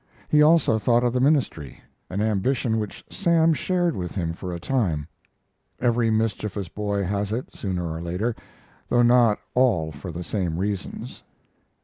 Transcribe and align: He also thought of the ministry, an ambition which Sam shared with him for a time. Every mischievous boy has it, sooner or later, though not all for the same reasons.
He 0.29 0.41
also 0.41 0.79
thought 0.79 1.03
of 1.03 1.13
the 1.13 1.19
ministry, 1.19 1.79
an 2.09 2.21
ambition 2.23 2.79
which 2.79 3.05
Sam 3.11 3.53
shared 3.53 3.95
with 3.95 4.15
him 4.15 4.33
for 4.33 4.51
a 4.51 4.59
time. 4.59 5.07
Every 5.79 6.09
mischievous 6.09 6.69
boy 6.69 7.03
has 7.03 7.31
it, 7.31 7.53
sooner 7.53 7.87
or 7.87 8.01
later, 8.01 8.35
though 8.89 9.03
not 9.03 9.37
all 9.53 9.91
for 9.91 10.11
the 10.11 10.23
same 10.23 10.57
reasons. 10.57 11.21